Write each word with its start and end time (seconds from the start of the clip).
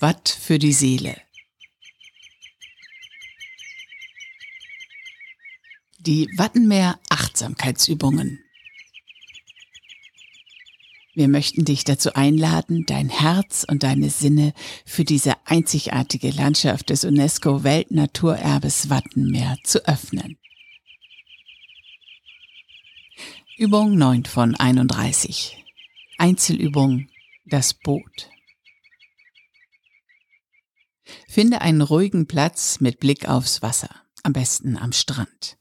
Watt 0.00 0.28
für 0.28 0.58
die 0.58 0.72
Seele. 0.72 1.16
Die 5.98 6.28
Wattenmeer 6.36 6.98
Achtsamkeitsübungen. 7.10 8.40
Wir 11.14 11.28
möchten 11.28 11.64
dich 11.64 11.84
dazu 11.84 12.14
einladen, 12.14 12.84
dein 12.86 13.10
Herz 13.10 13.66
und 13.68 13.82
deine 13.82 14.08
Sinne 14.08 14.54
für 14.86 15.04
diese 15.04 15.34
einzigartige 15.46 16.30
Landschaft 16.30 16.90
des 16.90 17.04
UNESCO 17.04 17.64
Weltnaturerbes 17.64 18.88
Wattenmeer 18.88 19.58
zu 19.62 19.86
öffnen. 19.86 20.38
Übung 23.58 23.96
9 23.98 24.24
von 24.24 24.54
31. 24.54 25.58
Einzelübung 26.16 27.08
Das 27.44 27.74
Boot. 27.74 28.31
Finde 31.32 31.62
einen 31.62 31.80
ruhigen 31.80 32.26
Platz 32.26 32.80
mit 32.80 33.00
Blick 33.00 33.26
aufs 33.26 33.62
Wasser, 33.62 33.88
am 34.22 34.34
besten 34.34 34.76
am 34.76 34.92
Strand. 34.92 35.56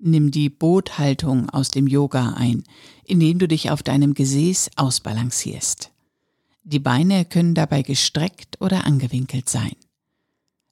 Nimm 0.00 0.32
die 0.32 0.50
Boothaltung 0.50 1.48
aus 1.50 1.68
dem 1.68 1.86
Yoga 1.86 2.32
ein, 2.32 2.64
indem 3.04 3.38
du 3.38 3.46
dich 3.46 3.70
auf 3.70 3.84
deinem 3.84 4.12
Gesäß 4.12 4.70
ausbalancierst. 4.74 5.92
Die 6.64 6.80
Beine 6.80 7.24
können 7.24 7.54
dabei 7.54 7.82
gestreckt 7.82 8.60
oder 8.60 8.86
angewinkelt 8.86 9.48
sein. 9.48 9.76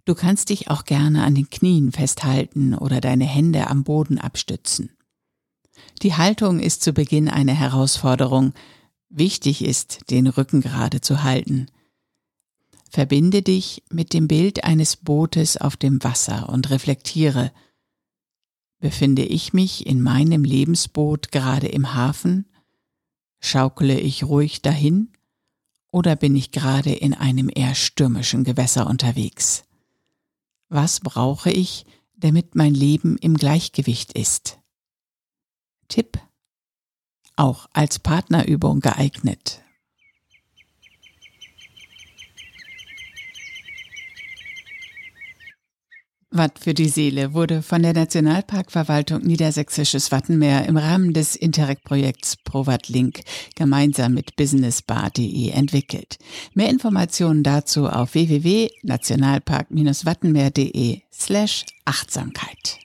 Du 0.07 0.17
kannst 0.17 0.49
dich 0.49 0.69
auch 0.73 0.87
gerne 0.87 1.23
an 1.23 1.37
den 1.37 1.49
Knien 1.49 1.93
festhalten 1.93 2.75
oder 2.75 3.01
deine 3.01 3.27
Hände 3.27 3.69
am 3.69 3.85
Boden 3.85 4.19
abstützen. 4.19 4.91
Die 6.03 6.15
Haltung 6.15 6.59
ist 6.59 6.83
zu 6.83 6.95
Beginn 6.95 7.29
eine 7.29 7.55
Herausforderung. 7.55 8.55
Wichtig 9.09 9.65
ist, 9.65 10.11
den 10.11 10.27
Rücken 10.27 10.63
gerade 10.63 11.01
zu 11.01 11.23
halten. 11.23 11.69
Verbinde 12.95 13.43
dich 13.43 13.83
mit 13.91 14.13
dem 14.13 14.29
Bild 14.29 14.63
eines 14.63 14.95
Bootes 14.95 15.57
auf 15.57 15.77
dem 15.77 16.05
Wasser 16.05 16.49
und 16.49 16.71
reflektiere, 16.71 17.51
Befinde 18.79 19.25
ich 19.25 19.53
mich 19.53 19.85
in 19.85 20.01
meinem 20.01 20.45
Lebensboot 20.45 21.33
gerade 21.33 21.67
im 21.67 21.95
Hafen? 21.95 22.49
Schaukele 23.41 23.99
ich 23.99 24.23
ruhig 24.23 24.63
dahin? 24.63 25.11
Oder 25.91 26.15
bin 26.15 26.37
ich 26.37 26.53
gerade 26.53 26.93
in 26.93 27.15
einem 27.15 27.51
eher 27.53 27.75
stürmischen 27.75 28.45
Gewässer 28.45 28.87
unterwegs? 28.87 29.65
Was 30.69 31.01
brauche 31.01 31.51
ich, 31.51 31.87
damit 32.15 32.55
mein 32.55 32.75
Leben 32.75 33.19
im 33.19 33.37
Gleichgewicht 33.37 34.13
ist? 34.13 34.61
Tipp. 35.89 36.17
Auch 37.35 37.67
als 37.73 37.99
Partnerübung 37.99 38.79
geeignet. 38.79 39.64
Watt 46.35 46.59
für 46.59 46.75
die 46.75 46.89
Seele 46.89 47.33
wurde 47.33 47.63
von 47.63 47.83
der 47.83 47.95
Nationalparkverwaltung 47.95 49.23
Niedersächsisches 49.23 50.13
Wattenmeer 50.13 50.67
im 50.67 50.77
Rahmen 50.77 51.15
des 51.15 51.37
Interreg-Projekts 51.37 52.37
ProWatt 52.45 52.89
Link 52.89 53.21
gemeinsam 53.55 54.15
mit 54.15 54.35
businessbar.de 54.37 55.51
entwickelt. 55.51 56.19
Mehr 56.53 56.71
Informationen 56.71 57.45
dazu 57.45 57.89
auf 57.89 58.15
www.nationalpark-wattenmeer.de 58.15 61.03
slash 61.13 61.65
Achtsamkeit. 61.85 62.84